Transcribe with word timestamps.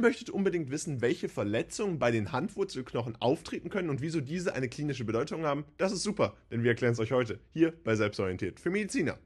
Möchtet 0.00 0.30
unbedingt 0.30 0.70
wissen, 0.70 1.00
welche 1.00 1.28
Verletzungen 1.28 1.98
bei 1.98 2.12
den 2.12 2.30
Handwurzelknochen 2.30 3.16
auftreten 3.20 3.68
können 3.68 3.90
und 3.90 4.00
wieso 4.00 4.20
diese 4.20 4.54
eine 4.54 4.68
klinische 4.68 5.04
Bedeutung 5.04 5.44
haben? 5.44 5.64
Das 5.76 5.90
ist 5.90 6.04
super, 6.04 6.36
denn 6.52 6.62
wir 6.62 6.70
erklären 6.70 6.92
es 6.92 7.00
euch 7.00 7.10
heute 7.10 7.40
hier 7.52 7.72
bei 7.82 7.96
Selbstorientiert 7.96 8.60
für 8.60 8.70
Mediziner. 8.70 9.18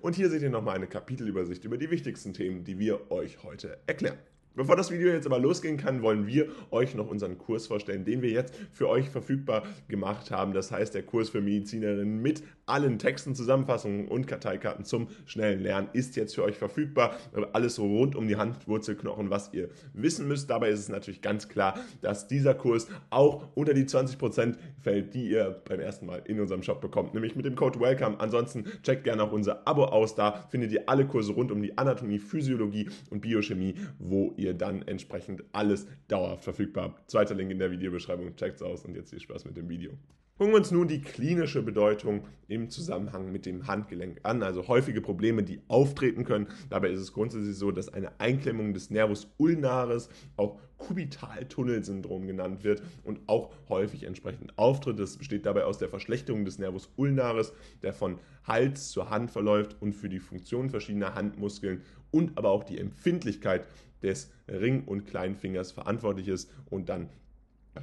Und 0.00 0.16
hier 0.16 0.28
seht 0.28 0.42
ihr 0.42 0.50
nochmal 0.50 0.74
eine 0.74 0.88
Kapitelübersicht 0.88 1.64
über 1.64 1.78
die 1.78 1.90
wichtigsten 1.90 2.32
Themen, 2.34 2.64
die 2.64 2.80
wir 2.80 3.12
euch 3.12 3.44
heute 3.44 3.78
erklären. 3.86 4.18
Bevor 4.58 4.74
das 4.74 4.90
Video 4.90 5.12
jetzt 5.12 5.24
aber 5.24 5.38
losgehen 5.38 5.76
kann, 5.76 6.02
wollen 6.02 6.26
wir 6.26 6.48
euch 6.72 6.96
noch 6.96 7.08
unseren 7.08 7.38
Kurs 7.38 7.68
vorstellen, 7.68 8.04
den 8.04 8.22
wir 8.22 8.30
jetzt 8.30 8.52
für 8.72 8.88
euch 8.88 9.08
verfügbar 9.08 9.62
gemacht 9.86 10.32
haben. 10.32 10.52
Das 10.52 10.72
heißt, 10.72 10.96
der 10.96 11.04
Kurs 11.04 11.28
für 11.28 11.40
Medizinerinnen 11.40 12.20
mit 12.20 12.42
allen 12.66 12.98
Texten, 12.98 13.36
Zusammenfassungen 13.36 14.08
und 14.08 14.26
Karteikarten 14.26 14.84
zum 14.84 15.10
schnellen 15.26 15.60
Lernen 15.60 15.90
ist 15.92 16.16
jetzt 16.16 16.34
für 16.34 16.42
euch 16.42 16.56
verfügbar. 16.56 17.16
Alles 17.52 17.78
rund 17.78 18.16
um 18.16 18.26
die 18.26 18.34
Handwurzelknochen, 18.34 19.30
was 19.30 19.54
ihr 19.54 19.68
wissen 19.92 20.26
müsst. 20.26 20.50
Dabei 20.50 20.70
ist 20.70 20.80
es 20.80 20.88
natürlich 20.88 21.22
ganz 21.22 21.48
klar, 21.48 21.78
dass 22.00 22.26
dieser 22.26 22.54
Kurs 22.54 22.88
auch 23.10 23.46
unter 23.54 23.74
die 23.74 23.84
20% 23.84 24.56
fällt, 24.80 25.14
die 25.14 25.30
ihr 25.30 25.62
beim 25.68 25.78
ersten 25.78 26.06
Mal 26.06 26.20
in 26.24 26.40
unserem 26.40 26.64
Shop 26.64 26.80
bekommt, 26.80 27.14
nämlich 27.14 27.36
mit 27.36 27.46
dem 27.46 27.54
Code 27.54 27.78
WELCOME. 27.78 28.18
Ansonsten 28.18 28.64
checkt 28.82 29.04
gerne 29.04 29.22
auch 29.22 29.30
unser 29.30 29.68
Abo 29.68 29.84
aus. 29.84 30.16
Da 30.16 30.48
findet 30.50 30.72
ihr 30.72 30.88
alle 30.88 31.06
Kurse 31.06 31.32
rund 31.32 31.52
um 31.52 31.62
die 31.62 31.78
Anatomie, 31.78 32.18
Physiologie 32.18 32.88
und 33.10 33.20
Biochemie, 33.20 33.76
wo 34.00 34.34
ihr 34.36 34.47
ihr 34.48 34.54
dann 34.54 34.82
entsprechend 34.82 35.44
alles 35.52 35.86
dauerhaft 36.08 36.44
verfügbar 36.44 36.84
habt. 36.84 37.10
Zweiter 37.10 37.34
Link 37.34 37.50
in 37.50 37.58
der 37.58 37.70
Videobeschreibung, 37.70 38.36
checkt's 38.36 38.62
aus 38.62 38.84
und 38.84 38.94
jetzt 38.94 39.10
viel 39.10 39.20
Spaß 39.20 39.44
mit 39.44 39.56
dem 39.56 39.68
Video. 39.68 39.92
Gucken 40.38 40.52
wir 40.52 40.58
uns 40.58 40.70
nun 40.70 40.86
die 40.86 41.00
klinische 41.00 41.62
Bedeutung 41.62 42.22
im 42.46 42.70
Zusammenhang 42.70 43.32
mit 43.32 43.44
dem 43.44 43.66
Handgelenk 43.66 44.20
an, 44.22 44.44
also 44.44 44.68
häufige 44.68 45.00
Probleme, 45.00 45.42
die 45.42 45.60
auftreten 45.66 46.22
können. 46.22 46.46
Dabei 46.70 46.90
ist 46.90 47.00
es 47.00 47.12
grundsätzlich 47.12 47.56
so, 47.56 47.72
dass 47.72 47.92
eine 47.92 48.20
Einklemmung 48.20 48.72
des 48.72 48.88
Nervus 48.88 49.26
ulnaris, 49.36 50.08
auch 50.36 50.60
Kubitaltunnelsyndrom 50.76 52.28
genannt 52.28 52.62
wird 52.62 52.84
und 53.02 53.18
auch 53.26 53.52
häufig 53.68 54.04
entsprechend 54.04 54.56
auftritt. 54.56 55.00
Das 55.00 55.16
besteht 55.16 55.44
dabei 55.44 55.64
aus 55.64 55.78
der 55.78 55.88
Verschlechterung 55.88 56.44
des 56.44 56.60
Nervus 56.60 56.88
ulnaris, 56.94 57.52
der 57.82 57.92
von 57.92 58.20
Hals 58.44 58.90
zur 58.90 59.10
Hand 59.10 59.32
verläuft 59.32 59.76
und 59.80 59.92
für 59.92 60.08
die 60.08 60.20
Funktion 60.20 60.70
verschiedener 60.70 61.16
Handmuskeln 61.16 61.82
und 62.12 62.38
aber 62.38 62.50
auch 62.50 62.62
die 62.62 62.78
Empfindlichkeit 62.78 63.66
des 64.02 64.30
Ring- 64.48 64.84
und 64.84 65.06
Kleinfingers 65.06 65.72
verantwortlich 65.72 66.28
ist 66.28 66.50
und 66.70 66.88
dann 66.88 67.08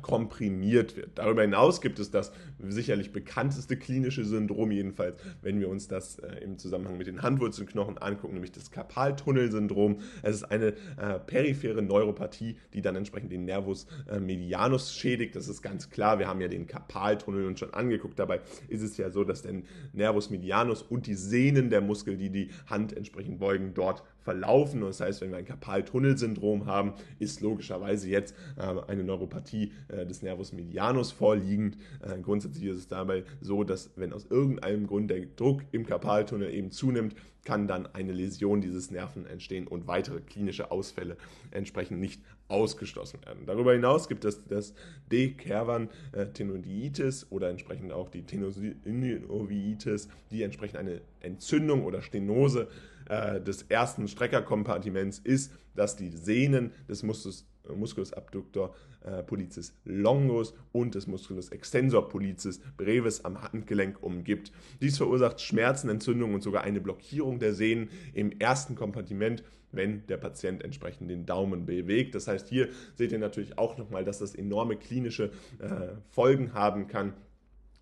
komprimiert 0.02 0.96
wird. 0.96 1.12
Darüber 1.16 1.42
hinaus 1.42 1.82
gibt 1.82 2.00
es 2.00 2.12
das 2.12 2.32
sicherlich 2.60 3.12
bekannteste 3.12 3.78
klinische 3.78 4.26
Syndrom, 4.26 4.72
jedenfalls, 4.72 5.20
wenn 5.42 5.60
wir 5.60 5.70
uns 5.70 5.88
das 5.88 6.20
äh, 6.20 6.44
im 6.44 6.58
Zusammenhang 6.58 6.98
mit 6.98 7.08
den 7.08 7.22
Handwurzelknochen 7.22 7.98
angucken, 7.98 8.34
nämlich 8.34 8.52
das 8.52 8.72
Karpaltunnelsyndrom. 8.72 10.00
Es 10.22 10.38
ist 10.38 10.44
eine 10.44 10.74
äh, 10.98 11.20
periphere 11.26 11.82
Neuropathie, 11.82 12.58
die 12.74 12.82
dann 12.82 12.96
entsprechend 12.96 13.32
den 13.32 13.46
Nervus 13.46 13.88
äh, 14.10 14.20
medianus 14.20 14.94
schädigt. 14.94 15.36
Das 15.36 15.48
ist 15.48 15.62
ganz 15.62 15.90
klar. 15.90 16.20
Wir 16.20 16.28
haben 16.28 16.42
ja 16.42 16.48
den 16.48 16.68
Karpaltunnel 16.68 17.46
uns 17.46 17.60
schon 17.60 17.74
angeguckt. 17.74 18.20
Dabei 18.20 18.42
ist 18.68 18.82
es 18.82 18.98
ja 18.98 19.10
so, 19.10 19.24
dass 19.24 19.42
der 19.42 19.62
Nervus 19.94 20.30
medianus 20.30 20.82
und 20.82 21.08
die 21.08 21.16
Sehnen 21.16 21.70
der 21.70 21.82
Muskel, 21.82 22.18
die 22.18 22.30
die 22.30 22.50
Hand 22.68 22.96
entsprechend 22.96 23.40
beugen, 23.40 23.74
dort 23.74 24.04
verlaufen. 24.26 24.84
Und 24.84 24.90
das 24.90 25.00
heißt, 25.00 25.22
wenn 25.22 25.32
wir 25.32 25.38
ein 25.38 25.46
Karpaltunnelsyndrom 25.46 26.66
haben, 26.66 26.94
ist 27.20 27.40
logischerweise 27.40 28.10
jetzt 28.10 28.36
äh, 28.58 28.64
eine 28.88 29.06
Neuropathie 29.06 29.72
äh, 29.88 30.06
des 30.06 30.24
Nervus 30.24 30.52
medianus 30.52 31.14
vorliegend. 31.14 31.78
Äh, 32.02 32.20
grundsätzlich 32.20 32.66
ist 32.66 32.78
es 32.78 32.88
dabei 32.90 33.24
so, 33.40 33.64
dass 33.64 33.92
wenn 33.96 34.12
aus 34.12 34.26
irgendeinem 34.26 34.88
Grund 34.88 35.10
der 35.10 35.26
Druck 35.38 35.62
im 35.72 35.86
Karpaltunnel 35.86 36.54
eben 36.54 36.72
zunimmt, 36.72 37.16
kann 37.46 37.68
dann 37.68 37.88
eine 37.94 38.12
Läsion 38.12 38.60
dieses 38.60 38.90
Nerven 38.90 39.28
entstehen 39.28 39.68
und 39.68 39.86
weitere 39.88 40.20
klinische 40.20 40.72
Ausfälle 40.72 41.16
entsprechend 41.52 42.00
nicht 42.00 42.20
ausgeschlossen 42.48 43.20
werden. 43.26 43.46
Darüber 43.46 43.74
hinaus 43.74 44.08
gibt 44.08 44.26
es 44.26 44.44
das 44.48 44.74
Dekervan-Tenoditis 45.12 47.24
äh, 47.24 47.28
oder 47.30 47.50
entsprechend 47.50 47.92
auch 47.92 48.10
die 48.10 48.24
Tenosinoviitis, 48.24 50.10
die 50.32 50.42
entsprechend 50.42 50.78
eine 50.78 51.02
Entzündung 51.22 51.86
oder 51.86 52.02
Stenose 52.02 52.64
äh, 52.64 52.68
des 53.06 53.64
ersten 53.64 54.08
Streckerkompartiments 54.08 55.20
ist, 55.20 55.52
dass 55.76 55.96
die 55.96 56.10
Sehnen 56.10 56.72
des 56.90 57.04
Muskus, 57.04 57.46
Musculus 57.76 58.14
abductor 58.14 58.76
äh, 59.04 59.24
pollicis 59.24 59.74
longus 59.86 60.54
und 60.72 60.96
des 60.96 61.08
Musculus 61.08 61.50
extensor 61.50 62.10
pollicis 62.10 62.60
brevis 62.78 63.24
am 63.26 63.42
Handgelenk 63.42 64.02
umgibt. 64.02 64.52
Dies 64.82 64.98
verursacht 64.98 65.42
Schmerzen, 65.42 65.90
Entzündungen 65.90 66.36
und 66.36 66.42
sogar 66.42 66.64
eine 66.64 66.82
Blockierung 66.82 67.40
der 67.40 67.54
Sehnen 67.54 67.90
im 68.14 68.32
ersten 68.40 68.76
Kompartiment, 68.76 69.44
wenn 69.72 70.06
der 70.08 70.18
Patient 70.18 70.64
entsprechend 70.64 71.10
den 71.10 71.26
Daumen 71.26 71.66
bewegt. 71.66 72.16
Das 72.16 72.28
heißt, 72.28 72.48
hier 72.48 72.70
seht 72.96 73.12
ihr 73.12 73.20
natürlich 73.20 73.58
auch 73.58 73.78
nochmal, 73.78 74.06
dass 74.06 74.20
das 74.20 74.34
enorme 74.34 74.78
klinische 74.78 75.32
äh, 75.60 75.90
Folgen 76.10 76.54
haben 76.54 76.88
kann 76.88 77.14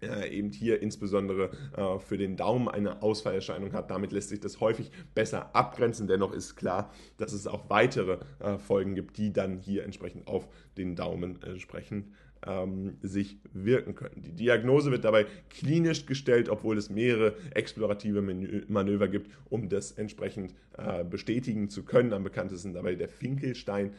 äh, 0.04 0.30
eben 0.30 0.52
hier 0.52 0.82
insbesondere 0.82 1.52
äh, 1.76 2.00
für 2.00 2.18
den 2.18 2.36
Daumen 2.38 2.68
eine 2.68 3.02
Ausfallerscheinung 3.02 3.74
hat. 3.74 3.90
Damit 3.90 4.12
lässt 4.12 4.30
sich 4.30 4.40
das 4.40 4.60
häufig 4.60 4.92
besser 5.16 5.56
abgrenzen. 5.56 6.08
Dennoch 6.08 6.34
ist 6.34 6.56
klar, 6.56 6.92
dass 7.18 7.34
es 7.34 7.48
auch 7.48 7.70
weitere 7.70 8.20
äh, 8.40 8.58
Folgen 8.58 8.96
gibt, 8.96 9.18
die 9.18 9.34
dann 9.34 9.58
hier 9.58 9.84
entsprechend 9.84 10.28
auf 10.28 10.48
den 10.78 10.96
Daumen 10.96 11.42
entsprechend 11.42 12.08
ähm, 12.46 12.98
sich 13.02 13.38
wirken 13.54 13.96
können. 13.96 14.22
Die 14.22 14.34
Diagnose 14.34 14.92
wird 14.92 15.06
dabei 15.06 15.26
klinisch 15.50 16.06
gestellt, 16.06 16.50
obwohl 16.50 16.78
es 16.78 16.90
mehrere 16.90 17.36
explorative 17.54 18.22
Manöver 18.68 19.08
gibt, 19.08 19.32
um 19.50 19.70
das 19.70 19.92
entsprechend 19.92 20.54
äh, 20.78 21.04
bestätigen 21.04 21.70
zu 21.70 21.84
können. 21.84 22.14
Am 22.14 22.24
bekanntesten 22.24 22.74
dabei 22.74 22.96
der 22.96 23.10
Finkelstein, 23.10 23.94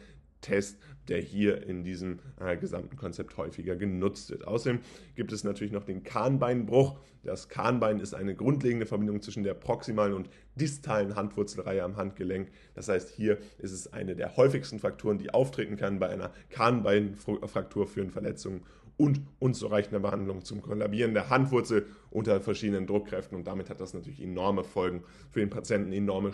Test, 0.45 0.77
der 1.07 1.19
hier 1.19 1.65
in 1.65 1.83
diesem 1.83 2.19
äh, 2.39 2.55
gesamten 2.55 2.95
Konzept 2.95 3.35
häufiger 3.37 3.75
genutzt 3.75 4.29
wird. 4.29 4.47
Außerdem 4.47 4.79
gibt 5.15 5.31
es 5.31 5.43
natürlich 5.43 5.73
noch 5.73 5.83
den 5.83 6.03
Kahnbeinbruch. 6.03 6.99
Das 7.23 7.49
Kahnbein 7.49 7.99
ist 7.99 8.13
eine 8.13 8.35
grundlegende 8.35 8.85
Verbindung 8.85 9.21
zwischen 9.21 9.43
der 9.43 9.55
proximalen 9.55 10.13
und 10.13 10.29
distalen 10.55 11.15
Handwurzelreihe 11.15 11.83
am 11.83 11.97
Handgelenk. 11.97 12.49
Das 12.75 12.87
heißt, 12.87 13.09
hier 13.09 13.39
ist 13.57 13.71
es 13.71 13.91
eine 13.91 14.15
der 14.15 14.37
häufigsten 14.37 14.79
Frakturen, 14.79 15.17
die 15.17 15.33
auftreten 15.33 15.77
kann. 15.77 15.99
Bei 15.99 16.09
einer 16.09 16.31
Kahnbeinfraktur 16.49 17.87
führen 17.87 18.11
Verletzungen 18.11 18.61
und 18.97 19.21
unzureichender 19.39 19.99
Behandlung 19.99 20.45
zum 20.45 20.61
Kollabieren 20.61 21.13
der 21.13 21.29
Handwurzel 21.29 21.87
unter 22.11 22.39
verschiedenen 22.39 22.87
Druckkräften 22.87 23.37
und 23.37 23.45
damit 23.45 23.69
hat 23.69 23.81
das 23.81 23.93
natürlich 23.93 24.21
enorme 24.21 24.63
Folgen 24.63 25.03
für 25.31 25.39
den 25.39 25.49
Patienten, 25.49 25.91
enorme 25.91 26.31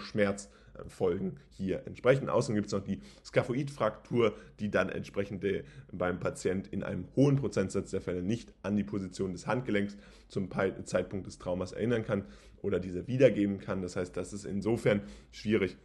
Schmerzfolgen 0.81 1.37
hier 1.49 1.83
entsprechend. 1.85 2.29
Außerdem 2.29 2.55
gibt 2.55 2.67
es 2.67 2.73
noch 2.73 2.83
die 2.83 3.01
Skaphoidfraktur, 3.23 4.35
die 4.59 4.69
dann 4.69 4.89
entsprechend 4.89 5.45
beim 5.91 6.19
Patient 6.19 6.67
in 6.67 6.83
einem 6.83 7.07
hohen 7.15 7.35
Prozentsatz 7.37 7.91
der 7.91 8.01
Fälle 8.01 8.23
nicht 8.23 8.53
an 8.63 8.75
die 8.75 8.83
Position 8.83 9.31
des 9.33 9.47
Handgelenks 9.47 9.97
zum 10.27 10.49
Zeitpunkt 10.85 11.27
des 11.27 11.37
Traumas 11.37 11.71
erinnern 11.71 12.03
kann 12.03 12.25
oder 12.61 12.79
diese 12.79 13.07
wiedergeben 13.07 13.59
kann. 13.59 13.81
Das 13.81 13.95
heißt, 13.95 14.15
das 14.15 14.33
ist 14.33 14.45
insofern 14.45 15.01
schwierig, 15.31 15.77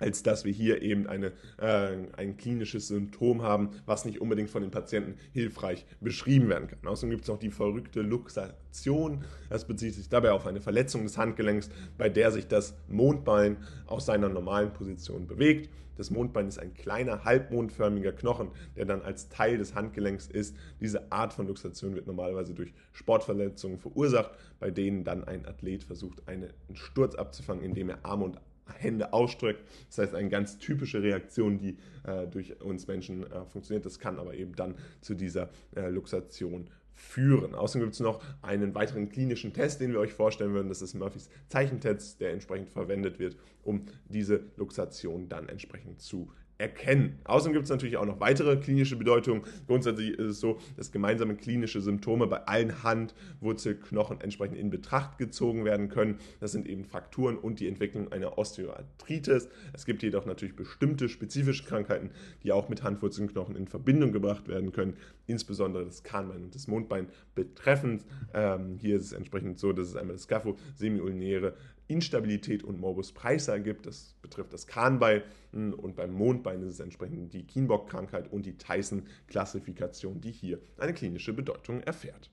als 0.00 0.22
dass 0.22 0.44
wir 0.44 0.52
hier 0.52 0.82
eben 0.82 1.06
eine, 1.06 1.32
äh, 1.58 1.96
ein 2.16 2.36
klinisches 2.36 2.88
Symptom 2.88 3.42
haben, 3.42 3.70
was 3.86 4.04
nicht 4.04 4.20
unbedingt 4.20 4.50
von 4.50 4.62
den 4.62 4.70
Patienten 4.70 5.14
hilfreich 5.32 5.86
beschrieben 6.00 6.48
werden 6.48 6.68
kann. 6.68 6.78
Außerdem 6.84 7.10
gibt 7.10 7.22
es 7.22 7.28
noch 7.28 7.38
die 7.38 7.50
verrückte 7.50 8.00
Luxation. 8.02 9.24
Das 9.48 9.66
bezieht 9.66 9.94
sich 9.94 10.08
dabei 10.08 10.32
auf 10.32 10.46
eine 10.46 10.60
Verletzung 10.60 11.04
des 11.04 11.16
Handgelenks, 11.18 11.70
bei 11.98 12.08
der 12.08 12.32
sich 12.32 12.48
das 12.48 12.74
Mondbein 12.88 13.58
aus 13.86 14.06
seiner 14.06 14.28
normalen 14.28 14.72
Position 14.72 15.26
bewegt. 15.26 15.70
Das 16.00 16.10
Mondbein 16.10 16.48
ist 16.48 16.58
ein 16.58 16.72
kleiner, 16.72 17.24
halbmondförmiger 17.24 18.12
Knochen, 18.12 18.52
der 18.74 18.86
dann 18.86 19.02
als 19.02 19.28
Teil 19.28 19.58
des 19.58 19.74
Handgelenks 19.74 20.28
ist. 20.28 20.56
Diese 20.80 21.12
Art 21.12 21.34
von 21.34 21.46
Luxation 21.46 21.94
wird 21.94 22.06
normalerweise 22.06 22.54
durch 22.54 22.72
Sportverletzungen 22.92 23.76
verursacht, 23.76 24.30
bei 24.60 24.70
denen 24.70 25.04
dann 25.04 25.24
ein 25.24 25.44
Athlet 25.44 25.84
versucht, 25.84 26.26
einen 26.26 26.54
Sturz 26.72 27.16
abzufangen, 27.16 27.62
indem 27.62 27.90
er 27.90 27.98
Arme 28.02 28.24
und 28.24 28.40
Hände 28.78 29.12
ausstreckt. 29.12 29.62
Das 29.88 29.98
heißt, 29.98 30.14
eine 30.14 30.28
ganz 30.28 30.58
typische 30.58 31.02
Reaktion, 31.02 31.58
die 31.58 31.76
äh, 32.04 32.26
durch 32.26 32.60
uns 32.60 32.86
Menschen 32.86 33.30
äh, 33.30 33.44
funktioniert. 33.44 33.86
Das 33.86 33.98
kann 33.98 34.18
aber 34.18 34.34
eben 34.34 34.54
dann 34.54 34.74
zu 35.00 35.14
dieser 35.14 35.50
äh, 35.76 35.88
Luxation 35.88 36.68
führen. 36.94 37.54
Außerdem 37.54 37.86
gibt 37.86 37.94
es 37.94 38.00
noch 38.00 38.22
einen 38.42 38.74
weiteren 38.74 39.08
klinischen 39.08 39.52
Test, 39.52 39.80
den 39.80 39.92
wir 39.92 40.00
euch 40.00 40.12
vorstellen 40.12 40.52
würden. 40.52 40.68
Das 40.68 40.82
ist 40.82 40.94
Murphys 40.94 41.30
Zeichentest, 41.48 42.20
der 42.20 42.32
entsprechend 42.32 42.68
verwendet 42.68 43.18
wird, 43.18 43.36
um 43.62 43.86
diese 44.08 44.42
Luxation 44.56 45.28
dann 45.28 45.48
entsprechend 45.48 46.00
zu 46.00 46.30
erkennen. 46.60 47.18
Außerdem 47.24 47.54
gibt 47.54 47.64
es 47.64 47.70
natürlich 47.70 47.96
auch 47.96 48.04
noch 48.04 48.20
weitere 48.20 48.56
klinische 48.56 48.96
Bedeutungen. 48.96 49.42
Grundsätzlich 49.66 50.10
ist 50.10 50.26
es 50.26 50.40
so, 50.40 50.58
dass 50.76 50.92
gemeinsame 50.92 51.34
klinische 51.34 51.80
Symptome 51.80 52.26
bei 52.26 52.46
allen 52.46 52.82
Handwurzelknochen 52.82 54.20
entsprechend 54.20 54.58
in 54.58 54.70
Betracht 54.70 55.18
gezogen 55.18 55.64
werden 55.64 55.88
können. 55.88 56.18
Das 56.38 56.52
sind 56.52 56.68
eben 56.68 56.84
Frakturen 56.84 57.38
und 57.38 57.60
die 57.60 57.66
Entwicklung 57.66 58.12
einer 58.12 58.36
Osteoarthritis. 58.38 59.48
Es 59.72 59.86
gibt 59.86 60.02
jedoch 60.02 60.26
natürlich 60.26 60.54
bestimmte 60.54 61.08
spezifische 61.08 61.64
Krankheiten, 61.64 62.10
die 62.42 62.52
auch 62.52 62.68
mit 62.68 62.82
Handwurzelknochen 62.82 63.56
in 63.56 63.66
Verbindung 63.66 64.12
gebracht 64.12 64.46
werden 64.46 64.72
können, 64.72 64.96
insbesondere 65.26 65.86
das 65.86 66.02
Kahnbein 66.02 66.44
und 66.44 66.54
das 66.54 66.68
Mondbein 66.68 67.08
betreffend. 67.34 68.04
Ähm, 68.34 68.76
hier 68.78 68.96
ist 68.96 69.06
es 69.06 69.12
entsprechend 69.12 69.58
so, 69.58 69.72
dass 69.72 69.88
es 69.88 69.96
einmal 69.96 70.16
das 70.16 70.24
Scapho 70.24 70.56
semiulnäre 70.76 71.54
Instabilität 71.90 72.62
und 72.62 72.80
Morbus 72.80 73.12
Preisser 73.12 73.60
gibt. 73.60 73.86
Das 73.86 74.14
betrifft 74.22 74.52
das 74.52 74.66
Kahnbein 74.66 75.22
und 75.52 75.96
beim 75.96 76.12
Mondbein 76.12 76.62
ist 76.62 76.74
es 76.74 76.80
entsprechend 76.80 77.32
die 77.34 77.44
Kienbock-Krankheit 77.44 78.32
und 78.32 78.46
die 78.46 78.56
Tyson-Klassifikation, 78.56 80.20
die 80.20 80.32
hier 80.32 80.60
eine 80.78 80.94
klinische 80.94 81.32
Bedeutung 81.32 81.80
erfährt. 81.80 82.30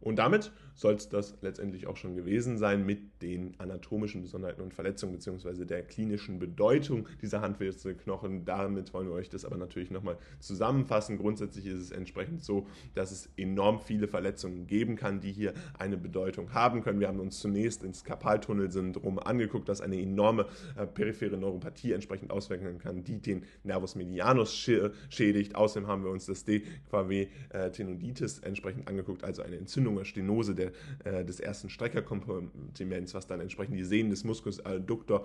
Und 0.00 0.16
damit 0.16 0.52
soll 0.78 0.94
es 0.94 1.08
das 1.08 1.34
letztendlich 1.40 1.88
auch 1.88 1.96
schon 1.96 2.14
gewesen 2.14 2.56
sein 2.56 2.86
mit 2.86 3.20
den 3.20 3.58
anatomischen 3.58 4.22
Besonderheiten 4.22 4.62
und 4.62 4.72
Verletzungen 4.72 5.12
bzw. 5.12 5.64
der 5.64 5.82
klinischen 5.82 6.38
Bedeutung 6.38 7.08
dieser 7.20 7.40
Handwurzelknochen. 7.40 8.44
Damit 8.44 8.94
wollen 8.94 9.08
wir 9.08 9.14
euch 9.14 9.28
das 9.28 9.44
aber 9.44 9.56
natürlich 9.56 9.90
nochmal 9.90 10.18
zusammenfassen. 10.38 11.18
Grundsätzlich 11.18 11.66
ist 11.66 11.80
es 11.80 11.90
entsprechend 11.90 12.44
so, 12.44 12.68
dass 12.94 13.10
es 13.10 13.28
enorm 13.36 13.80
viele 13.80 14.06
Verletzungen 14.06 14.68
geben 14.68 14.94
kann, 14.94 15.20
die 15.20 15.32
hier 15.32 15.52
eine 15.76 15.96
Bedeutung 15.96 16.54
haben 16.54 16.80
können. 16.82 17.00
Wir 17.00 17.08
haben 17.08 17.18
uns 17.18 17.40
zunächst 17.40 17.82
ins 17.82 18.04
Karpaltunnelsyndrom 18.04 19.18
angeguckt, 19.18 19.68
das 19.68 19.80
eine 19.80 20.00
enorme 20.00 20.46
äh, 20.76 20.86
periphere 20.86 21.36
Neuropathie 21.36 21.90
entsprechend 21.90 22.30
auswirken 22.30 22.78
kann, 22.78 23.02
die 23.02 23.18
den 23.18 23.42
Nervus 23.64 23.96
medianus 23.96 24.54
schädigt. 24.54 25.56
Außerdem 25.56 25.88
haben 25.88 26.04
wir 26.04 26.12
uns 26.12 26.26
das 26.26 26.44
DQW-Tenoiditis 26.44 28.38
äh, 28.38 28.46
entsprechend 28.46 28.86
angeguckt, 28.86 29.24
also 29.24 29.42
eine 29.42 29.56
Entzündung 29.56 29.87
oder 29.96 30.04
Stenose 30.04 30.54
der 30.54 30.72
äh, 31.04 31.24
des 31.24 31.40
ersten 31.40 31.70
Streckerkompartiments, 31.70 33.14
was 33.14 33.26
dann 33.26 33.40
entsprechend 33.40 33.76
die 33.78 33.84
Sehnen 33.84 34.10
des 34.10 34.24
Muskus 34.24 34.64
adductor 34.64 35.20
äh, 35.20 35.24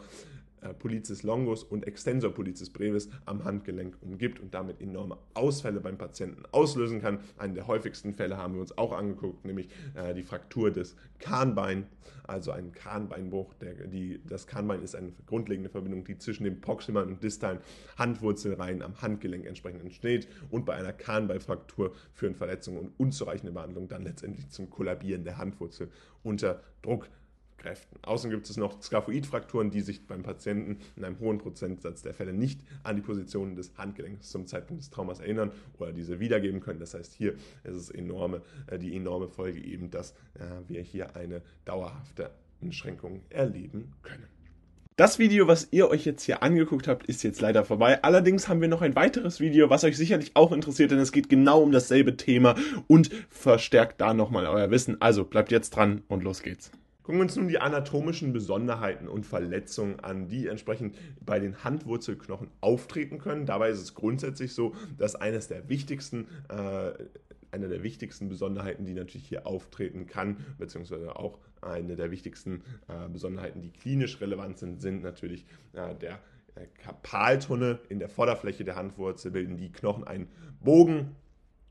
Pollicis 0.72 1.24
longus 1.24 1.64
und 1.64 1.86
Extensor 1.86 2.34
Pollicis 2.34 2.70
brevis 2.70 3.10
am 3.26 3.44
Handgelenk 3.44 3.98
umgibt 4.02 4.40
und 4.40 4.54
damit 4.54 4.80
enorme 4.82 5.18
Ausfälle 5.34 5.80
beim 5.82 5.98
Patienten 5.98 6.44
auslösen 6.52 7.02
kann. 7.02 7.20
Einen 7.38 7.56
der 7.56 7.68
häufigsten 7.68 8.14
Fälle 8.14 8.38
haben 8.38 8.54
wir 8.54 8.62
uns 8.62 8.78
auch 8.78 8.94
angeguckt, 8.94 9.46
nämlich 9.46 9.68
äh, 9.96 10.14
die 10.14 10.24
Fraktur 10.24 10.72
des 10.72 10.96
Kahnbein, 11.20 11.88
also 12.24 12.52
ein 12.52 12.72
Kahnbeinbruch. 12.72 13.54
Der, 13.56 13.74
die, 13.88 14.22
das 14.28 14.48
Kahnbein 14.48 14.82
ist 14.82 14.96
eine 14.96 15.12
grundlegende 15.26 15.70
Verbindung, 15.70 16.04
die 16.06 16.18
zwischen 16.18 16.44
dem 16.44 16.62
proximalen 16.62 17.10
und 17.10 17.24
distalen 17.24 17.60
Handwurzelreihen 17.98 18.82
am 18.82 19.02
Handgelenk 19.02 19.46
entsprechend 19.46 19.82
entsteht 19.82 20.28
und 20.50 20.66
bei 20.66 20.76
einer 20.76 20.94
Kahnbeinfraktur 20.94 21.94
führen 22.14 22.36
Verletzungen 22.36 22.78
und 22.80 23.00
unzureichende 23.00 23.52
Behandlung 23.52 23.88
dann 23.88 24.04
letztendlich 24.04 24.50
zum 24.50 24.70
Kollabieren 24.70 25.24
der 25.24 25.38
Handwurzel 25.38 25.90
unter 26.24 26.62
Druck 26.82 27.10
Kräften. 27.64 27.98
Außerdem 28.04 28.32
gibt 28.32 28.50
es 28.50 28.58
noch 28.58 28.82
Skaphoidfrakturen, 28.82 29.72
die 29.72 29.82
sich 29.82 30.06
beim 30.06 30.22
Patienten 30.22 30.78
in 30.96 31.06
einem 31.06 31.20
hohen 31.20 31.38
Prozentsatz 31.38 32.02
der 32.02 32.14
Fälle 32.14 32.34
nicht 32.34 32.60
an 32.84 32.98
die 32.98 33.02
Position 33.02 33.56
des 33.56 33.72
Handgelenks 33.78 34.30
zum 34.30 34.46
Zeitpunkt 34.46 34.84
des 34.84 34.90
Traumas 34.90 35.22
erinnern 35.22 35.52
oder 35.80 35.94
diese 35.94 36.20
wiedergeben 36.20 36.60
können. 36.60 36.80
Das 36.80 36.94
heißt, 36.94 37.14
hier 37.14 37.34
ist 37.64 37.76
es 37.76 37.90
enorme, 37.90 38.42
äh, 38.68 38.78
die 38.78 38.96
enorme 38.96 39.30
Folge 39.30 39.64
eben, 39.64 39.90
dass 39.90 40.12
äh, 40.34 40.44
wir 40.68 40.82
hier 40.82 41.16
eine 41.16 41.42
dauerhafte 41.64 42.32
Einschränkung 42.62 43.22
erleben 43.30 43.94
können. 44.04 44.28
Das 44.96 45.18
Video, 45.18 45.48
was 45.48 45.70
ihr 45.72 45.90
euch 45.90 46.06
jetzt 46.06 46.24
hier 46.24 46.44
angeguckt 46.44 46.88
habt, 46.88 47.08
ist 47.08 47.24
jetzt 47.24 47.42
leider 47.42 47.64
vorbei. 47.66 48.04
Allerdings 48.04 48.48
haben 48.48 48.62
wir 48.62 48.68
noch 48.68 48.84
ein 48.84 48.96
weiteres 48.96 49.40
Video, 49.40 49.72
was 49.72 49.84
euch 49.84 49.98
sicherlich 49.98 50.36
auch 50.36 50.52
interessiert, 50.52 50.92
denn 50.92 51.00
es 51.00 51.12
geht 51.12 51.30
genau 51.30 51.64
um 51.64 51.72
dasselbe 51.72 52.16
Thema 52.16 52.56
und 52.88 53.10
verstärkt 53.30 54.02
da 54.02 54.14
nochmal 54.14 54.46
euer 54.46 54.70
Wissen. 54.70 55.02
Also 55.02 55.24
bleibt 55.24 55.52
jetzt 55.52 55.72
dran 55.72 56.04
und 56.10 56.24
los 56.24 56.44
geht's. 56.44 56.72
Gucken 57.04 57.20
wir 57.20 57.24
uns 57.24 57.36
nun 57.36 57.50
die 57.50 57.60
anatomischen 57.60 58.32
Besonderheiten 58.32 59.10
und 59.10 59.26
Verletzungen 59.26 60.00
an, 60.00 60.30
die 60.30 60.48
entsprechend 60.48 60.96
bei 61.20 61.40
den 61.40 61.64
Handwurzelknochen 61.64 62.50
auftreten 62.62 63.20
können. 63.20 63.46
Dabei 63.46 63.70
ist 63.70 63.82
es 63.82 63.94
grundsätzlich 63.94 64.54
so, 64.54 64.74
dass 64.98 65.16
eines 65.16 65.50
der 65.50 65.68
wichtigsten 65.68 66.28
äh, 66.48 66.94
eine 67.52 67.68
der 67.68 67.84
wichtigsten 67.84 68.30
Besonderheiten, 68.30 68.84
die 68.86 68.94
natürlich 68.94 69.28
hier 69.28 69.46
auftreten 69.46 70.08
kann, 70.08 70.38
beziehungsweise 70.58 71.16
auch 71.16 71.38
eine 71.62 71.96
der 71.96 72.10
wichtigsten 72.10 72.64
äh, 72.88 73.08
Besonderheiten, 73.10 73.62
die 73.62 73.70
klinisch 73.70 74.20
relevant 74.22 74.58
sind, 74.58 74.82
sind 74.82 75.04
natürlich 75.04 75.46
äh, 75.74 75.94
der 75.96 76.20
äh, 76.56 76.66
Karpaltunnel 76.82 77.80
in 77.90 78.00
der 78.00 78.10
Vorderfläche 78.10 78.64
der 78.64 78.76
Handwurzel 78.76 79.32
bilden 79.32 79.58
die 79.58 79.72
Knochen 79.72 80.04
einen 80.04 80.28
Bogen 80.62 81.16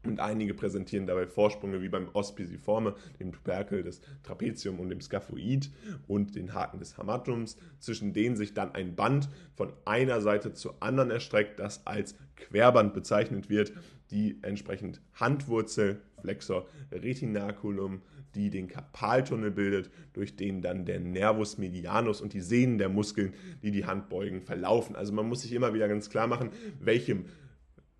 und 0.04 0.20
einige 0.20 0.54
präsentieren 0.54 1.06
dabei 1.06 1.26
Vorsprünge 1.26 1.80
wie 1.82 1.88
beim 1.88 2.08
Ospiciforme, 2.12 2.94
dem 3.20 3.32
Tuberkel 3.32 3.82
des 3.82 4.00
Trapezium 4.22 4.80
und 4.80 4.88
dem 4.88 5.00
Scaphoid 5.00 5.70
und 6.08 6.34
den 6.34 6.54
Haken 6.54 6.78
des 6.78 6.98
Hamatums, 6.98 7.56
zwischen 7.78 8.12
denen 8.12 8.36
sich 8.36 8.54
dann 8.54 8.74
ein 8.74 8.94
Band 8.94 9.28
von 9.54 9.72
einer 9.84 10.20
Seite 10.20 10.52
zur 10.52 10.76
anderen 10.80 11.10
erstreckt, 11.10 11.60
das 11.60 11.86
als 11.86 12.16
Querband 12.36 12.94
bezeichnet 12.94 13.48
wird, 13.48 13.72
die 14.10 14.38
entsprechend 14.42 15.00
Handwurzel, 15.14 16.02
Flexor 16.20 16.66
retinaculum, 16.92 18.02
die 18.34 18.50
den 18.50 18.68
Karpaltunnel 18.68 19.50
bildet, 19.50 19.90
durch 20.12 20.36
den 20.36 20.62
dann 20.62 20.84
der 20.84 21.00
Nervus 21.00 21.58
medianus 21.58 22.20
und 22.20 22.32
die 22.32 22.40
Sehnen 22.40 22.78
der 22.78 22.88
Muskeln, 22.88 23.34
die 23.62 23.70
die 23.70 23.84
Hand 23.84 24.08
beugen, 24.08 24.40
verlaufen. 24.40 24.96
Also 24.96 25.12
man 25.12 25.28
muss 25.28 25.42
sich 25.42 25.52
immer 25.52 25.74
wieder 25.74 25.88
ganz 25.88 26.10
klar 26.10 26.26
machen, 26.26 26.50
welchem 26.80 27.26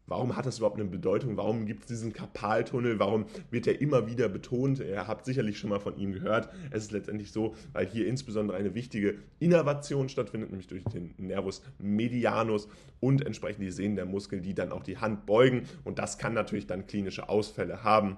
Warum 0.06 0.36
hat 0.36 0.46
das 0.46 0.58
überhaupt 0.58 0.78
eine 0.78 0.88
Bedeutung? 0.88 1.36
Warum 1.36 1.64
gibt 1.64 1.82
es 1.82 1.86
diesen 1.86 2.12
Karpaltunnel? 2.12 2.98
Warum 2.98 3.26
wird 3.50 3.66
er 3.66 3.80
immer 3.80 4.06
wieder 4.06 4.28
betont? 4.28 4.80
Ihr 4.80 5.06
habt 5.06 5.24
sicherlich 5.24 5.58
schon 5.58 5.70
mal 5.70 5.80
von 5.80 5.96
ihm 5.96 6.12
gehört. 6.12 6.48
Es 6.70 6.84
ist 6.84 6.92
letztendlich 6.92 7.30
so, 7.32 7.54
weil 7.72 7.86
hier 7.86 8.06
insbesondere 8.06 8.56
eine 8.56 8.74
wichtige 8.74 9.14
Innervation 9.38 10.08
stattfindet, 10.08 10.50
nämlich 10.50 10.66
durch 10.66 10.84
den 10.84 11.14
Nervus 11.18 11.62
medianus 11.78 12.68
und 13.00 13.24
entsprechend 13.24 13.62
die 13.62 13.70
Sehnen 13.70 13.96
der 13.96 14.06
Muskeln, 14.06 14.42
die 14.42 14.54
dann 14.54 14.72
auch 14.72 14.82
die 14.82 14.98
Hand 14.98 15.24
beugen. 15.24 15.62
Und 15.84 15.98
das 15.98 16.18
kann 16.18 16.34
natürlich 16.34 16.66
dann 16.66 16.86
klinische 16.86 17.28
Ausfälle 17.28 17.84
haben 17.84 18.16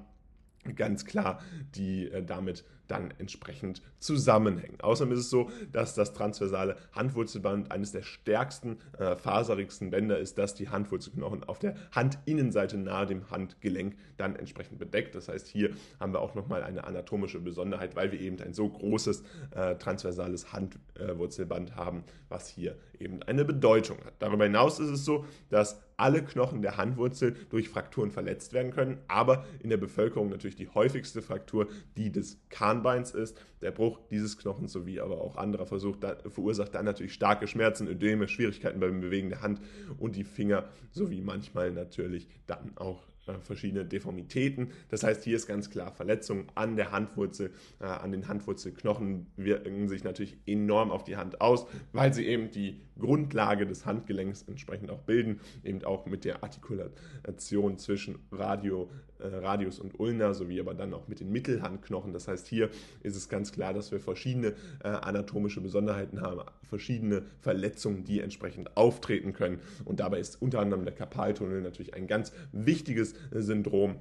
ganz 0.74 1.04
klar, 1.04 1.40
die 1.74 2.10
äh, 2.10 2.24
damit 2.24 2.64
dann 2.88 3.12
entsprechend 3.18 3.82
zusammenhängen. 3.98 4.80
Außerdem 4.80 5.12
ist 5.14 5.20
es 5.20 5.30
so, 5.30 5.50
dass 5.72 5.94
das 5.94 6.12
transversale 6.12 6.76
Handwurzelband 6.92 7.72
eines 7.72 7.92
der 7.92 8.02
stärksten, 8.02 8.78
äh, 8.98 9.16
faserigsten 9.16 9.90
Bänder 9.90 10.18
ist, 10.18 10.38
das 10.38 10.54
die 10.54 10.68
Handwurzelknochen 10.68 11.44
auf 11.44 11.58
der 11.58 11.76
Handinnenseite 11.94 12.76
nahe 12.76 13.06
dem 13.06 13.30
Handgelenk 13.30 13.96
dann 14.16 14.36
entsprechend 14.36 14.78
bedeckt. 14.78 15.14
Das 15.14 15.28
heißt, 15.28 15.46
hier 15.46 15.70
haben 15.98 16.12
wir 16.12 16.20
auch 16.20 16.34
nochmal 16.34 16.62
eine 16.62 16.84
anatomische 16.84 17.40
Besonderheit, 17.40 17.96
weil 17.96 18.12
wir 18.12 18.20
eben 18.20 18.38
ein 18.40 18.52
so 18.52 18.68
großes 18.68 19.22
äh, 19.52 19.76
transversales 19.76 20.52
Handwurzelband 20.52 21.76
haben, 21.76 22.04
was 22.28 22.48
hier 22.48 22.76
eben 22.98 23.22
eine 23.22 23.44
Bedeutung 23.44 23.98
hat. 24.04 24.14
Darüber 24.18 24.44
hinaus 24.44 24.78
ist 24.78 24.90
es 24.90 25.04
so, 25.04 25.24
dass 25.48 25.80
alle 25.96 26.22
Knochen 26.22 26.62
der 26.62 26.76
Handwurzel 26.76 27.36
durch 27.50 27.68
Frakturen 27.68 28.10
verletzt 28.10 28.52
werden 28.52 28.72
können, 28.72 28.98
aber 29.08 29.44
in 29.62 29.70
der 29.70 29.76
Bevölkerung 29.76 30.28
natürlich 30.28 30.56
die 30.56 30.68
häufigste 30.68 31.22
Fraktur 31.22 31.68
die 31.96 32.10
des 32.10 32.38
Kahnbeins 32.50 33.12
ist. 33.12 33.40
Der 33.62 33.70
Bruch 33.70 34.00
dieses 34.10 34.36
Knochens 34.38 34.72
sowie 34.72 35.00
aber 35.00 35.20
auch 35.20 35.36
anderer 35.36 35.66
Versuch 35.66 35.96
da, 35.96 36.16
verursacht 36.28 36.74
dann 36.74 36.84
natürlich 36.84 37.14
starke 37.14 37.46
Schmerzen, 37.46 37.88
Ödeme, 37.88 38.28
Schwierigkeiten 38.28 38.80
beim 38.80 39.00
Bewegen 39.00 39.30
der 39.30 39.42
Hand 39.42 39.60
und 39.98 40.16
die 40.16 40.24
Finger 40.24 40.68
sowie 40.90 41.20
manchmal 41.20 41.70
natürlich 41.70 42.28
dann 42.46 42.72
auch 42.76 43.02
verschiedene 43.42 43.84
Deformitäten. 43.84 44.70
Das 44.90 45.02
heißt, 45.02 45.24
hier 45.24 45.36
ist 45.36 45.46
ganz 45.46 45.70
klar, 45.70 45.92
Verletzungen 45.92 46.46
an 46.54 46.76
der 46.76 46.92
Handwurzel, 46.92 47.52
äh, 47.80 47.84
an 47.84 48.12
den 48.12 48.28
Handwurzelknochen 48.28 49.26
wirken 49.36 49.88
sich 49.88 50.04
natürlich 50.04 50.36
enorm 50.46 50.90
auf 50.90 51.04
die 51.04 51.16
Hand 51.16 51.40
aus, 51.40 51.66
weil 51.92 52.12
sie 52.12 52.26
eben 52.26 52.50
die 52.50 52.80
Grundlage 52.98 53.66
des 53.66 53.86
Handgelenks 53.86 54.42
entsprechend 54.42 54.90
auch 54.90 55.00
bilden, 55.00 55.40
eben 55.64 55.84
auch 55.84 56.06
mit 56.06 56.24
der 56.24 56.42
Artikulation 56.44 57.78
zwischen 57.78 58.18
Radio, 58.30 58.90
äh, 59.18 59.26
Radius 59.26 59.80
und 59.80 59.98
Ulna, 59.98 60.32
sowie 60.34 60.60
aber 60.60 60.74
dann 60.74 60.94
auch 60.94 61.08
mit 61.08 61.20
den 61.20 61.32
Mittelhandknochen. 61.32 62.12
Das 62.12 62.28
heißt, 62.28 62.46
hier 62.46 62.70
ist 63.02 63.16
es 63.16 63.28
ganz 63.28 63.52
klar, 63.52 63.74
dass 63.74 63.90
wir 63.90 64.00
verschiedene 64.00 64.54
äh, 64.82 64.88
anatomische 64.88 65.60
Besonderheiten 65.60 66.20
haben, 66.20 66.40
verschiedene 66.68 67.22
Verletzungen, 67.40 68.04
die 68.04 68.20
entsprechend 68.20 68.76
auftreten 68.76 69.32
können. 69.32 69.60
Und 69.84 70.00
dabei 70.00 70.20
ist 70.20 70.40
unter 70.40 70.60
anderem 70.60 70.84
der 70.84 70.94
Karpaltunnel 70.94 71.62
natürlich 71.62 71.94
ein 71.94 72.06
ganz 72.06 72.32
wichtiges 72.52 73.13
Syndrom, 73.32 73.96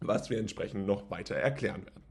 was 0.00 0.30
wir 0.30 0.38
entsprechend 0.38 0.86
noch 0.86 1.10
weiter 1.10 1.34
erklären 1.34 1.84
werden. 1.84 2.02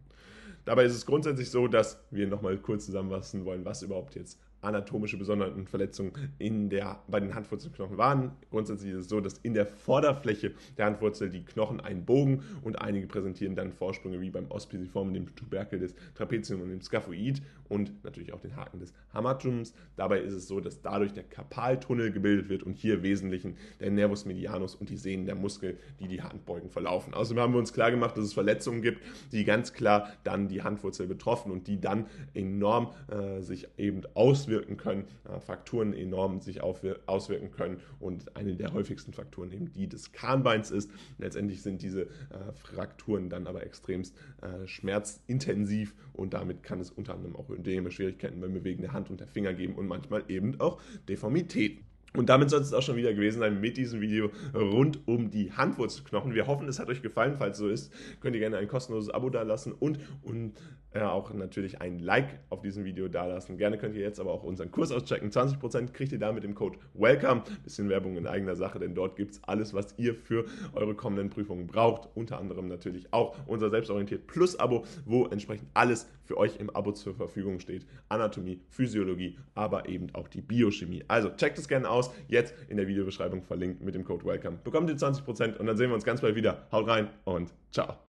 Dabei 0.65 0.85
ist 0.85 0.93
es 0.93 1.05
grundsätzlich 1.05 1.49
so, 1.49 1.67
dass 1.67 2.03
wir 2.11 2.27
nochmal 2.27 2.57
kurz 2.57 2.85
zusammenfassen 2.85 3.45
wollen, 3.45 3.65
was 3.65 3.81
überhaupt 3.81 4.15
jetzt 4.15 4.39
anatomische 4.61 5.17
Besonderheiten 5.17 5.59
und 5.59 5.69
Verletzungen 5.69 6.11
in 6.37 6.69
der, 6.69 6.99
bei 7.07 7.19
den 7.19 7.33
Handwurzelknochen 7.33 7.97
waren. 7.97 8.31
Grundsätzlich 8.49 8.91
ist 8.91 8.99
es 8.99 9.09
so, 9.09 9.21
dass 9.21 9.37
in 9.39 9.53
der 9.53 9.65
Vorderfläche 9.65 10.51
der 10.77 10.85
Handwurzel 10.85 11.29
die 11.29 11.43
Knochen 11.43 11.79
einen 11.79 12.05
Bogen 12.05 12.43
und 12.61 12.81
einige 12.81 13.07
präsentieren 13.07 13.55
dann 13.55 13.71
Vorsprünge 13.71 14.19
wie 14.21 14.29
beim 14.29 14.49
Ospiciform, 14.49 15.13
dem 15.13 15.33
Tuberkel 15.35 15.79
des 15.79 15.95
Trapezium 16.15 16.61
und 16.61 16.69
dem 16.69 16.81
Scaphoid 16.81 17.41
und 17.69 18.03
natürlich 18.03 18.33
auch 18.33 18.41
den 18.41 18.55
Haken 18.55 18.79
des 18.79 18.93
Hamatums. 19.13 19.73
Dabei 19.95 20.19
ist 20.19 20.33
es 20.33 20.47
so, 20.47 20.59
dass 20.59 20.81
dadurch 20.81 21.13
der 21.13 21.23
Karpaltunnel 21.23 22.11
gebildet 22.11 22.49
wird 22.49 22.63
und 22.63 22.73
hier 22.73 23.03
Wesentlichen 23.03 23.55
der 23.79 23.91
Nervus 23.91 24.25
medianus 24.25 24.75
und 24.75 24.89
die 24.89 24.97
Sehnen 24.97 25.25
der 25.25 25.35
Muskel, 25.35 25.77
die 25.99 26.07
die 26.07 26.21
Handbeugen 26.21 26.69
verlaufen. 26.69 27.13
Außerdem 27.13 27.41
haben 27.41 27.53
wir 27.53 27.59
uns 27.59 27.73
klar 27.73 27.91
gemacht, 27.91 28.17
dass 28.17 28.25
es 28.25 28.33
Verletzungen 28.33 28.81
gibt, 28.81 29.01
die 29.31 29.45
ganz 29.45 29.73
klar 29.73 30.09
dann 30.23 30.47
die 30.47 30.63
Handwurzel 30.63 31.07
betroffen 31.07 31.51
und 31.51 31.67
die 31.67 31.79
dann 31.79 32.07
enorm 32.33 32.91
äh, 33.07 33.41
sich 33.41 33.67
eben 33.77 34.01
auswirken 34.15 34.48
auswirken 34.49 34.77
können, 34.77 35.05
äh, 35.25 35.39
Frakturen 35.39 35.93
enorm 35.93 36.41
sich 36.41 36.61
auswirken 36.61 37.51
können 37.51 37.77
und 37.99 38.35
eine 38.35 38.55
der 38.55 38.73
häufigsten 38.73 39.13
Faktoren 39.13 39.51
eben 39.51 39.71
die 39.71 39.87
des 39.87 40.11
Kahnbeins 40.11 40.71
ist. 40.71 40.89
Letztendlich 41.17 41.61
sind 41.61 41.81
diese 41.81 42.03
äh, 42.03 42.07
Frakturen 42.55 43.29
dann 43.29 43.47
aber 43.47 43.63
extremst 43.63 44.15
äh, 44.41 44.67
schmerzintensiv 44.67 45.93
und 46.13 46.33
damit 46.33 46.63
kann 46.63 46.79
es 46.79 46.89
unter 46.89 47.13
anderem 47.13 47.35
auch 47.35 47.49
Ödeme, 47.49 47.91
Schwierigkeiten 47.91 48.41
beim 48.41 48.53
Bewegen 48.53 48.81
der 48.81 48.93
Hand 48.93 49.09
und 49.09 49.19
der 49.19 49.27
Finger 49.27 49.53
geben 49.53 49.75
und 49.75 49.87
manchmal 49.87 50.23
eben 50.27 50.59
auch 50.59 50.81
Deformitäten. 51.07 51.85
Und 52.15 52.29
damit 52.29 52.49
soll 52.49 52.61
es 52.61 52.73
auch 52.73 52.81
schon 52.81 52.95
wieder 52.95 53.13
gewesen 53.13 53.37
sein 53.37 53.61
mit 53.61 53.77
diesem 53.77 54.01
Video 54.01 54.31
rund 54.55 55.07
um 55.07 55.29
die 55.29 55.51
Handwurzelknochen. 55.51 56.33
Wir 56.33 56.47
hoffen, 56.47 56.67
es 56.67 56.79
hat 56.79 56.89
euch 56.89 57.03
gefallen. 57.03 57.35
Falls 57.37 57.59
so 57.59 57.69
ist, 57.69 57.93
könnt 58.19 58.35
ihr 58.35 58.39
gerne 58.39 58.57
ein 58.57 58.67
kostenloses 58.67 59.11
Abo 59.11 59.29
dalassen 59.29 59.73
und, 59.73 59.99
und 60.23 60.53
äh, 60.91 61.01
auch 61.01 61.33
natürlich 61.33 61.81
ein 61.81 61.99
Like 61.99 62.39
auf 62.49 62.61
diesem 62.61 62.83
Video 62.83 63.07
dalassen. 63.07 63.57
Gerne 63.57 63.77
könnt 63.77 63.95
ihr 63.95 64.01
jetzt 64.01 64.19
aber 64.19 64.31
auch 64.31 64.43
unseren 64.43 64.71
Kurs 64.71 64.91
auschecken. 64.91 65.29
20% 65.29 65.91
kriegt 65.91 66.11
ihr 66.11 66.19
da 66.19 66.31
mit 66.31 66.43
dem 66.43 66.55
Code 66.55 66.79
WELCOME. 66.93 67.43
Bisschen 67.63 67.89
Werbung 67.89 68.17
in 68.17 68.25
eigener 68.25 68.55
Sache, 68.55 68.79
denn 68.79 68.95
dort 68.95 69.15
gibt 69.15 69.33
es 69.33 69.43
alles, 69.43 69.73
was 69.73 69.93
ihr 69.97 70.15
für 70.15 70.45
eure 70.73 70.95
kommenden 70.95 71.29
Prüfungen 71.29 71.67
braucht. 71.67 72.09
Unter 72.15 72.39
anderem 72.39 72.67
natürlich 72.67 73.13
auch 73.13 73.35
unser 73.45 73.69
Selbstorientiert 73.69 74.27
Plus 74.27 74.57
Abo, 74.59 74.85
wo 75.05 75.25
entsprechend 75.27 75.69
alles 75.73 76.07
für 76.23 76.37
euch 76.37 76.57
im 76.59 76.69
Abo 76.71 76.91
zur 76.91 77.13
Verfügung 77.13 77.59
steht. 77.59 77.85
Anatomie, 78.09 78.61
Physiologie, 78.69 79.37
aber 79.55 79.87
eben 79.87 80.07
auch 80.13 80.27
die 80.27 80.41
Biochemie. 80.41 81.03
Also 81.07 81.29
checkt 81.29 81.57
es 81.59 81.67
gerne 81.67 81.89
aus. 81.89 82.11
Jetzt 82.27 82.55
in 82.67 82.77
der 82.77 82.87
Videobeschreibung 82.87 83.43
verlinkt 83.43 83.81
mit 83.83 83.95
dem 83.95 84.03
Code 84.03 84.25
WELCOME. 84.25 84.57
Bekommt 84.63 84.89
ihr 84.89 84.95
20% 84.95 85.57
und 85.57 85.65
dann 85.65 85.77
sehen 85.77 85.89
wir 85.89 85.95
uns 85.95 86.03
ganz 86.03 86.21
bald 86.21 86.35
wieder. 86.35 86.67
Haut 86.71 86.87
rein 86.87 87.09
und 87.25 87.53
ciao. 87.71 88.08